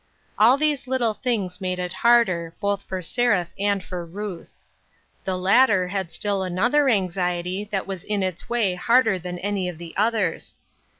[0.39, 4.49] All these little things made it harder, both for Seraph and for Ruth.
[5.25, 9.77] The latter had still another anxiety that was in its way harder than any of
[9.77, 10.55] the others.